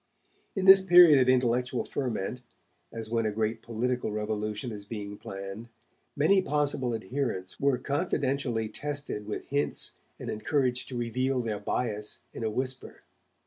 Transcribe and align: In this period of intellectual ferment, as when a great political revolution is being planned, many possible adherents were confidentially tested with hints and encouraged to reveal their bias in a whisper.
In 0.55 0.65
this 0.65 0.81
period 0.81 1.19
of 1.19 1.29
intellectual 1.29 1.85
ferment, 1.85 2.41
as 2.91 3.11
when 3.11 3.27
a 3.27 3.31
great 3.31 3.61
political 3.61 4.11
revolution 4.11 4.71
is 4.71 4.83
being 4.83 5.15
planned, 5.15 5.69
many 6.15 6.41
possible 6.41 6.95
adherents 6.95 7.59
were 7.59 7.77
confidentially 7.77 8.67
tested 8.67 9.27
with 9.27 9.49
hints 9.51 9.91
and 10.19 10.31
encouraged 10.31 10.87
to 10.89 10.97
reveal 10.97 11.41
their 11.41 11.59
bias 11.59 12.21
in 12.33 12.43
a 12.43 12.49
whisper. 12.49 13.03